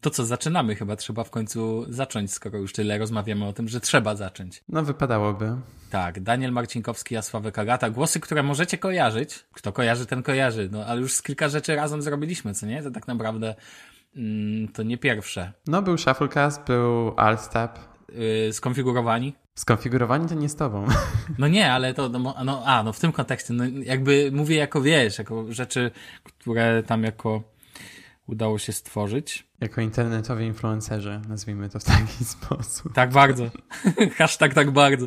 [0.00, 0.96] To co, zaczynamy chyba.
[0.96, 4.64] Trzeba w końcu zacząć, skoro już tyle rozmawiamy o tym, że trzeba zacząć.
[4.68, 5.56] No, wypadałoby.
[5.90, 7.90] Tak, Daniel Marcinkowski, a Sławek Agata.
[7.90, 9.44] Głosy, które możecie kojarzyć.
[9.52, 10.68] Kto kojarzy, ten kojarzy.
[10.72, 12.82] No, ale już z kilka rzeczy razem zrobiliśmy, co nie?
[12.82, 13.54] To tak naprawdę
[14.16, 15.52] mm, to nie pierwsze.
[15.66, 17.78] No, był Shufflecast, był Alstab.
[18.08, 19.34] Yy, skonfigurowani.
[19.54, 20.86] Skonfigurowani to nie z tobą.
[21.38, 24.82] No nie, ale to, no, no, a, no w tym kontekście, no jakby mówię jako,
[24.82, 25.90] wiesz, jako rzeczy,
[26.22, 27.42] które tam jako
[28.28, 29.46] udało się stworzyć.
[29.60, 32.92] Jako internetowi influencerzy, nazwijmy to w taki sposób.
[32.92, 33.50] Tak bardzo.
[34.18, 35.06] Hashtag tak bardzo.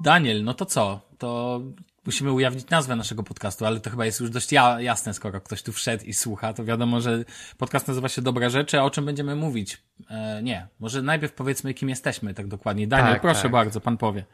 [0.00, 1.00] Daniel, no to co?
[1.18, 1.60] To
[2.06, 5.62] musimy ujawnić nazwę naszego podcastu, ale to chyba jest już dość ja jasne, skoro ktoś
[5.62, 7.24] tu wszedł i słucha, to wiadomo, że
[7.58, 9.82] podcast nazywa się Dobre Rzeczy, a o czym będziemy mówić?
[10.10, 12.86] E, nie, może najpierw powiedzmy, kim jesteśmy tak dokładnie.
[12.86, 13.52] Daniel, tak, proszę tak.
[13.52, 14.24] bardzo, pan powie.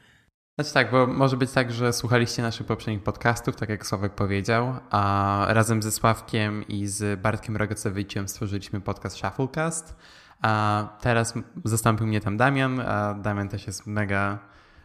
[0.58, 4.74] Znaczy tak, bo może być tak, że słuchaliście naszych poprzednich podcastów, tak jak Sławek powiedział,
[4.90, 9.96] a razem ze Sławkiem i z Bartkiem Rogocewiczem stworzyliśmy podcast Shufflecast,
[10.42, 14.38] a teraz zastąpił mnie tam Damian, a Damian też jest mega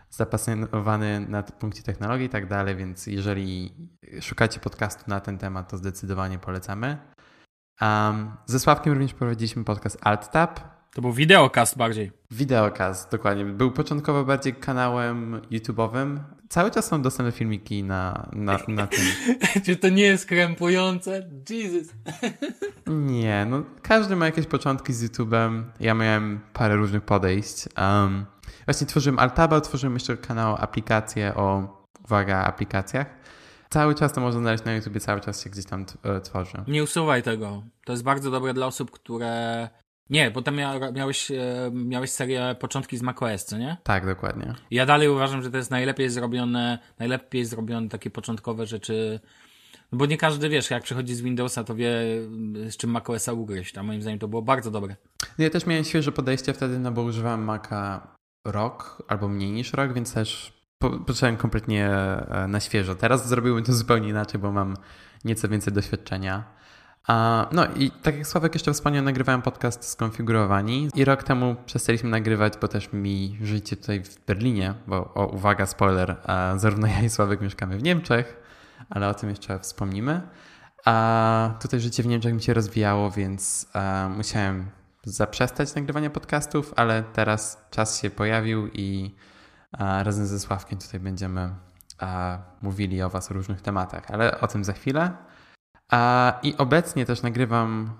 [0.09, 3.73] zapasjonowany na punkcie technologii i tak dalej, więc jeżeli
[4.21, 6.97] szukacie podcastu na ten temat, to zdecydowanie polecamy.
[7.81, 10.78] Um, ze Sławkiem również prowadziliśmy podcast AltTap.
[10.93, 12.11] To był wideokast bardziej.
[12.31, 13.45] Wideokast, dokładnie.
[13.45, 16.19] Był początkowo bardziej kanałem YouTube'owym.
[16.49, 19.05] Cały czas są dostępne filmiki na, na, na tym.
[19.65, 21.29] Czy to nie jest krępujące?
[21.49, 21.93] Jesus.
[22.87, 25.63] nie, no każdy ma jakieś początki z YouTube'em.
[25.79, 27.69] Ja miałem parę różnych podejść.
[27.77, 28.25] Um,
[28.65, 33.07] Właśnie tworzyłem Altaba, tworzyłem jeszcze kanał aplikacje o, uwaga, aplikacjach.
[33.69, 36.63] Cały czas to można znaleźć na YouTube, cały czas się gdzieś tam e, tworzy.
[36.67, 37.63] Nie usuwaj tego.
[37.85, 39.69] To jest bardzo dobre dla osób, które...
[40.09, 40.55] Nie, bo tam
[40.93, 43.77] miałeś, e, miałeś serię początki z macOS, co nie?
[43.83, 44.53] Tak, dokładnie.
[44.71, 49.19] Ja dalej uważam, że to jest najlepiej zrobione, najlepiej zrobione takie początkowe rzeczy,
[49.91, 51.91] no bo nie każdy, wiesz, jak przychodzi z Windowsa, to wie,
[52.69, 54.95] z czym macOSa ugryźć, a moim zdaniem to było bardzo dobre.
[55.37, 58.07] Ja też miałem świeże podejście wtedy, no bo używałem Maca
[58.45, 60.59] rok albo mniej niż rok, więc też
[61.07, 62.95] począłem kompletnie e, na świeżo.
[62.95, 64.77] Teraz zrobiłbym to zupełnie inaczej, bo mam
[65.25, 66.58] nieco więcej doświadczenia.
[67.51, 72.53] No i tak jak Sławek jeszcze wspomniał, nagrywałem podcast Skonfigurowani i rok temu przestaliśmy nagrywać,
[72.61, 76.15] bo też mi życie tutaj w Berlinie, bo o, uwaga, spoiler,
[76.57, 78.37] zarówno ja i Sławek mieszkamy w Niemczech,
[78.89, 80.21] ale o tym jeszcze wspomnimy.
[80.85, 83.67] A tutaj życie w Niemczech mi się rozwijało, więc
[84.17, 84.69] musiałem
[85.03, 89.15] zaprzestać nagrywania podcastów, ale teraz czas się pojawił i
[89.79, 91.55] razem ze Sławkiem tutaj będziemy
[92.61, 95.11] mówili o Was o różnych tematach, ale o tym za chwilę.
[96.43, 97.91] I obecnie też nagrywam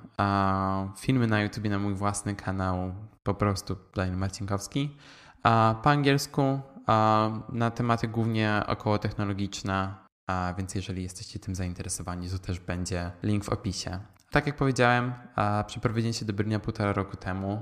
[0.97, 4.97] filmy na YouTube na mój własny kanał, po prostu Daniel Marcinkowski,
[5.83, 6.59] po angielsku
[7.50, 9.95] na tematy głównie około technologiczne,
[10.57, 14.00] więc jeżeli jesteście tym zainteresowani, to też będzie link w opisie.
[14.31, 15.13] Tak jak powiedziałem,
[15.67, 17.61] przeprowadziłem się do Berlina półtora roku temu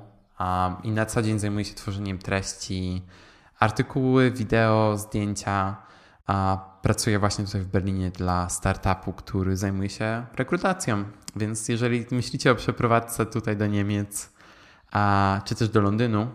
[0.83, 3.05] i na co dzień zajmuję się tworzeniem treści,
[3.59, 5.88] artykuły, wideo, zdjęcia.
[6.81, 11.03] Pracuję właśnie tutaj w Berlinie dla startupu, który zajmuje się rekrutacją.
[11.35, 14.33] Więc jeżeli myślicie o przeprowadzce tutaj do Niemiec,
[15.45, 16.27] czy też do Londynu,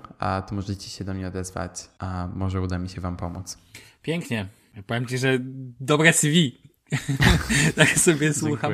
[0.49, 1.91] to możecie się do mnie odezwać.
[2.35, 3.59] Może uda mi się Wam pomóc.
[4.03, 4.49] Pięknie.
[4.87, 5.39] Powiem Ci, że
[5.81, 6.63] dobre CV.
[7.77, 8.73] tak sobie słucham.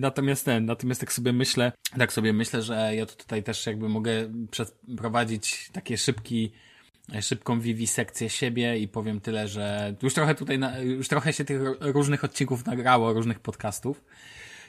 [0.00, 4.12] Natomiast ten, natomiast tak sobie myślę, tak sobie myślę, że ja tutaj też jakby mogę
[4.50, 6.52] przeprowadzić takie szybki,
[7.20, 12.24] szybką wiwisekcję siebie i powiem tyle, że już trochę tutaj, już trochę się tych różnych
[12.24, 14.04] odcinków nagrało, różnych podcastów.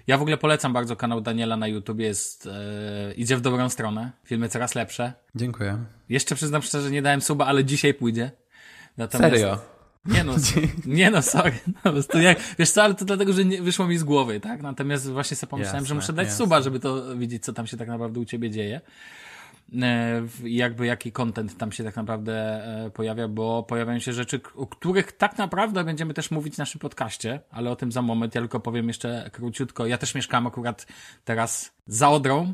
[0.08, 4.12] Ja w ogóle polecam bardzo kanał Daniela na YouTube, jest, e, idzie w dobrą stronę,
[4.24, 5.14] filmy coraz lepsze.
[5.36, 5.78] Dziękuję.
[6.10, 8.32] Jeszcze przyznam szczerze, nie dałem suba, ale dzisiaj pójdzie.
[8.98, 9.60] Natomiast, Serio?
[10.06, 10.36] Nie no,
[10.86, 11.54] nie no, sorry.
[11.86, 14.62] No, to jak, wiesz co, ale to dlatego, że nie, wyszło mi z głowy, tak?
[14.62, 16.38] Natomiast właśnie sobie pomyślałem, jasne, że muszę dać jasne.
[16.38, 18.82] suba, żeby to widzieć, co tam się tak naprawdę u ciebie dzieje.
[19.82, 22.34] E, jakby jaki content tam się tak naprawdę
[22.86, 26.80] e, pojawia, bo pojawiają się rzeczy, o których tak naprawdę będziemy też mówić w naszym
[26.80, 28.36] podcaście, ale o tym za moment.
[28.36, 29.86] Ja tylko powiem jeszcze króciutko.
[29.86, 30.88] Ja też mieszkam akurat
[31.26, 32.54] teraz za Odrą,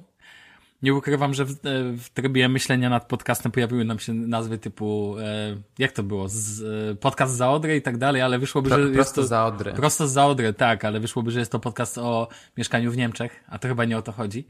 [0.82, 1.56] nie ukrywam, że w,
[1.98, 6.62] w trybie myślenia nad podcastem pojawiły nam się nazwy typu, e, jak to było, z,
[6.92, 9.24] e, podcast za Odrę i tak dalej, ale wyszłoby, Pro, że jest to...
[9.24, 9.74] za Odrę.
[9.74, 12.28] Prosto za Odrę, tak, ale wyszłoby, że jest to podcast o
[12.58, 14.48] mieszkaniu w Niemczech, a to chyba nie o to chodzi.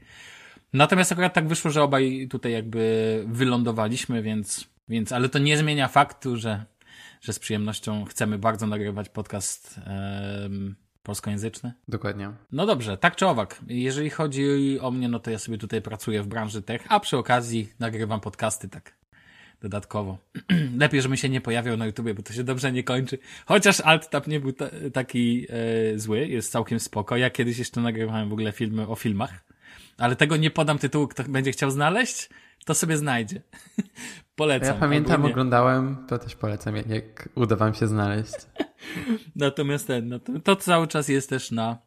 [0.74, 5.88] Natomiast akurat tak wyszło, że obaj tutaj jakby wylądowaliśmy, więc, więc ale to nie zmienia
[5.88, 6.66] faktu, że,
[7.22, 9.80] że z przyjemnością chcemy bardzo nagrywać podcast
[11.04, 11.74] polskojęzyczny?
[11.88, 12.32] Dokładnie.
[12.52, 13.60] No dobrze, tak czy owak.
[13.68, 17.18] Jeżeli chodzi o mnie, no to ja sobie tutaj pracuję w branży tech, a przy
[17.18, 19.00] okazji nagrywam podcasty tak
[19.62, 20.18] dodatkowo.
[20.80, 23.18] Lepiej, żebym się nie pojawiał na YouTubie, bo to się dobrze nie kończy.
[23.46, 27.18] Chociaż alt-tab nie był ta, taki e, zły, jest całkiem spoko.
[27.18, 29.49] Ja kiedyś jeszcze nagrywałem w ogóle filmy o filmach,
[29.98, 32.30] ale tego nie podam tytułu, kto będzie chciał znaleźć,
[32.66, 33.42] to sobie znajdzie.
[34.36, 34.68] polecam.
[34.68, 38.34] Ja pamiętam, oglądałem, to też polecam, jak uda wam się znaleźć.
[39.36, 41.78] Natomiast ten, no to, to cały czas jest też na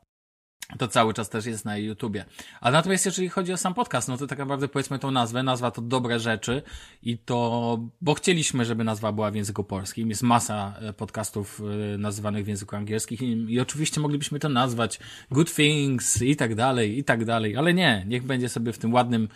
[0.79, 2.25] to cały czas też jest na YouTubie.
[2.61, 5.43] A natomiast jeżeli chodzi o sam podcast, no to tak naprawdę powiedzmy tą nazwę.
[5.43, 6.63] Nazwa to Dobre Rzeczy
[7.03, 10.09] i to, bo chcieliśmy, żeby nazwa była w języku polskim.
[10.09, 11.61] Jest masa e, podcastów
[11.95, 14.99] e, nazywanych w języku angielskim i, i oczywiście moglibyśmy to nazwać
[15.31, 18.95] Good Things i tak dalej, i tak dalej, ale nie, niech będzie sobie w tym
[18.95, 19.29] ładnym,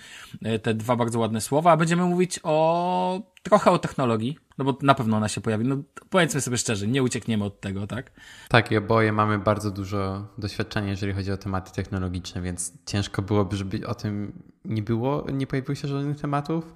[0.42, 4.78] e, te dwa bardzo ładne słowa, a będziemy mówić o trochę o technologii, no bo
[4.82, 5.64] na pewno ona się pojawi.
[5.64, 5.76] No
[6.10, 8.12] powiedzmy sobie szczerze, nie uciekniemy od tego, tak?
[8.48, 13.56] Tak, i oboje mamy bardzo dużo doświadczenia, jeżeli chodzi o tematy technologiczne, więc ciężko byłoby,
[13.56, 16.74] żeby o tym nie było, nie pojawiło się żadnych tematów.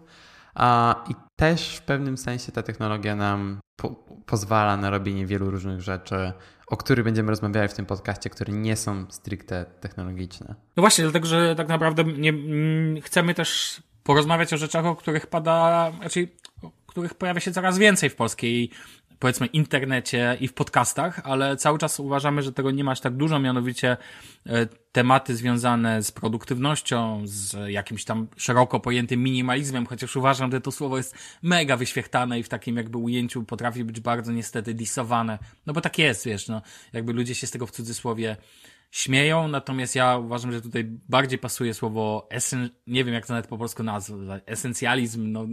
[0.55, 3.91] A, I też w pewnym sensie ta technologia nam po,
[4.27, 6.33] pozwala na robienie wielu różnych rzeczy,
[6.67, 10.55] o których będziemy rozmawiali w tym podcaście, które nie są stricte technologiczne.
[10.77, 12.33] No właśnie, dlatego że tak naprawdę nie,
[13.01, 16.37] chcemy też porozmawiać o rzeczach, o których pada, raczej
[16.91, 18.71] których pojawia się coraz więcej w polskiej
[19.21, 23.17] powiedzmy internecie i w podcastach, ale cały czas uważamy, że tego nie ma aż tak
[23.17, 23.97] dużo, mianowicie
[24.47, 30.73] e, tematy związane z produktywnością, z jakimś tam szeroko pojętym minimalizmem, chociaż uważam, że to
[30.73, 35.39] słowo jest mega wyświechtane i w takim jakby ujęciu potrafi być bardzo niestety disowane.
[35.67, 36.63] No bo tak jest, wiesz, no,
[36.93, 38.37] jakby ludzie się z tego w cudzysłowie
[38.91, 43.47] śmieją, natomiast ja uważam, że tutaj bardziej pasuje słowo esen, nie wiem jak to nawet
[43.47, 45.47] po polsku nazwać, esencjalizm, no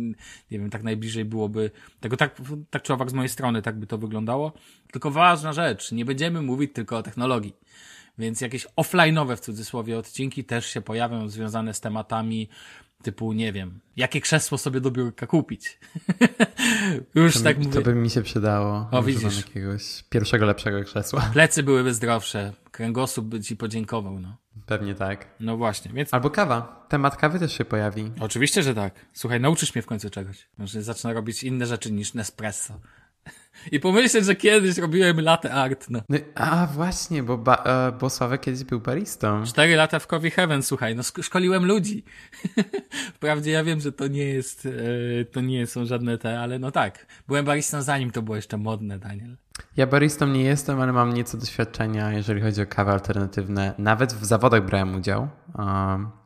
[0.52, 3.88] nie wiem, tak najbliżej byłoby tego, tak, tak czy owak z mojej strony tak by
[3.88, 4.54] to wyglądało.
[4.92, 7.54] Tylko ważna rzecz, nie będziemy mówić tylko o technologii.
[8.18, 12.50] Więc jakieś offline'owe w cudzysłowie odcinki też się pojawią związane z tematami
[13.04, 15.80] typu, nie wiem, jakie krzesło sobie do biurka kupić.
[17.16, 17.80] Już to tak mi, mówię.
[17.80, 18.88] To by mi się przydało.
[18.92, 19.38] O, widzisz.
[19.38, 21.22] jakiegoś pierwszego, lepszego krzesła.
[21.34, 24.38] Plecy byłyby zdrowsze, kręgosłup by ci podziękował, no.
[24.66, 25.28] Pewnie tak.
[25.40, 26.14] No właśnie, więc...
[26.14, 26.86] Albo kawa.
[26.90, 28.12] Temat kawy też się pojawi.
[28.20, 29.06] Oczywiście, że tak.
[29.14, 30.48] Słuchaj, nauczysz mnie w końcu czegoś.
[30.58, 32.80] Może zacznę robić inne rzeczy niż Nespresso.
[33.72, 36.02] I pomyśleć, że kiedyś robiłem latte art, no.
[36.10, 39.44] no a właśnie, bo, ba, e, bo Sławek kiedyś był baristą.
[39.46, 42.04] Cztery lata w Coffee Heaven, słuchaj, no szkoliłem ludzi.
[43.16, 46.72] Wprawdzie ja wiem, że to nie jest, e, to nie są żadne te, ale no
[46.72, 47.06] tak.
[47.28, 49.38] Byłem baristą zanim to było jeszcze modne, Daniel.
[49.78, 53.74] Ja baristą nie jestem, ale mam nieco doświadczenia, jeżeli chodzi o kawy alternatywne.
[53.78, 55.28] Nawet w zawodach brałem udział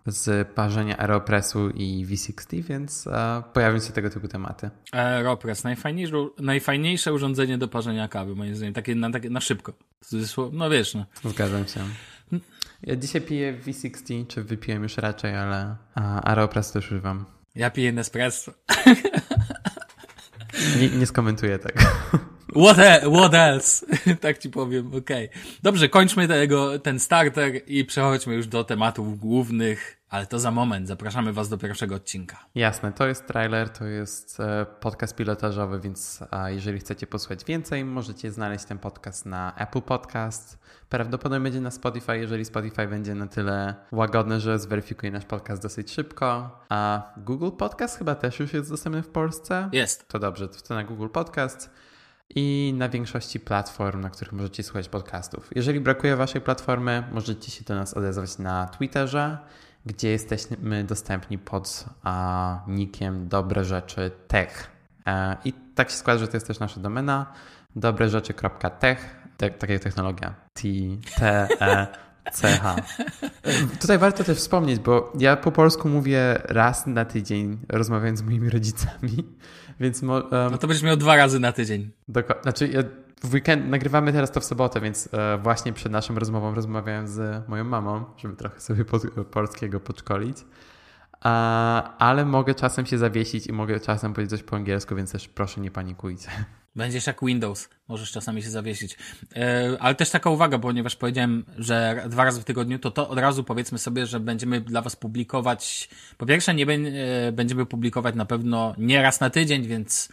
[0.06, 3.14] z parzenia Aeropressu i V60, więc uh,
[3.54, 4.70] pojawią się tego typu tematy.
[4.92, 9.74] Aeropress, najfajniejsze, najfajniejsze urządzenie do parzenia kawy, moim zdaniem, takie na, takie, na szybko.
[10.52, 11.06] No wiesz, no.
[11.30, 11.80] Zgadzam się.
[12.84, 17.26] Ja dzisiaj piję V60, czy wypiłem już raczej, ale Aeropress też używam.
[17.56, 18.52] Ja piję Nespresso.
[20.80, 21.80] Nie, nie skomentuję tego.
[22.56, 23.86] What, e what else?
[24.22, 25.30] tak ci powiem, okej.
[25.30, 25.42] Okay.
[25.64, 30.88] Dobrze, kończmy tego, ten starter i przechodźmy już do tematów głównych, ale to za moment.
[30.88, 32.38] Zapraszamy Was do pierwszego odcinka.
[32.56, 38.32] Jasne, to jest trailer, to jest e, podcast pilotażowy, więc jeżeli chcecie posłuchać więcej, możecie
[38.32, 40.60] znaleźć ten podcast na Apple Podcast.
[40.90, 45.92] Prawdopodobnie będzie na Spotify, jeżeli Spotify będzie na tyle łagodny, że zweryfikuje nasz podcast dosyć
[45.92, 46.60] szybko.
[46.70, 49.70] A Google Podcast chyba też już jest dostępny w Polsce.
[49.72, 50.08] Jest.
[50.08, 51.70] To dobrze, to na Google Podcast
[52.36, 55.50] i na większości platform, na których możecie słuchać podcastów.
[55.56, 59.38] Jeżeli brakuje Waszej platformy, możecie się do nas odezwać na Twitterze,
[59.86, 64.72] gdzie jesteśmy dostępni pod a, nickiem Dobre Rzeczy Tech.
[65.08, 67.34] E, I tak się składa, że to jest też nasza domena
[67.76, 70.34] dobrerzeczy.tech, te, tak jak technologia.
[70.54, 70.62] T,
[71.16, 71.88] T, E,
[72.32, 72.76] C, H.
[73.82, 78.50] Tutaj warto też wspomnieć, bo ja po polsku mówię raz na tydzień, rozmawiając z moimi
[78.50, 79.26] rodzicami.
[79.80, 81.92] Więc mo, um, no to będziesz miał dwa razy na tydzień.
[82.08, 82.44] Dokładnie.
[82.44, 82.84] Znaczy, ja
[83.24, 87.50] w weekend nagrywamy teraz to w sobotę, więc e, właśnie przed naszą rozmową rozmawiałem z
[87.50, 90.38] moją mamą, żeby trochę sobie pod, polskiego podszkolić.
[91.22, 95.28] A, ale mogę czasem się zawiesić i mogę czasem powiedzieć coś po angielsku, więc też
[95.28, 96.30] proszę nie panikujcie.
[96.76, 98.98] Będziesz jak Windows, możesz czasami się zawiesić.
[99.36, 103.20] E, ale też taka uwaga, ponieważ powiedziałem, że dwa razy w tygodniu, to to od
[103.20, 105.90] razu powiedzmy sobie, że będziemy dla Was publikować.
[106.18, 110.10] Po pierwsze, nie e, będziemy publikować na pewno nie raz na tydzień, więc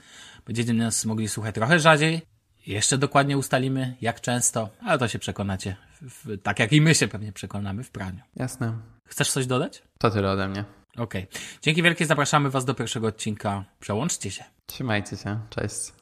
[0.47, 2.23] będziecie nas mogli słuchać trochę rzadziej.
[2.67, 5.77] Jeszcze dokładnie ustalimy, jak często, ale to się przekonacie,
[6.43, 8.21] tak jak i my się pewnie przekonamy w praniu.
[8.37, 8.73] Jasne.
[9.05, 9.83] Chcesz coś dodać?
[9.99, 10.65] To tyle ode mnie.
[10.97, 11.25] Okej.
[11.25, 11.41] Okay.
[11.63, 13.65] Dzięki wielkie, zapraszamy Was do pierwszego odcinka.
[13.81, 14.45] Przełączcie się.
[14.67, 15.41] Trzymajcie się.
[15.51, 15.93] Cześć.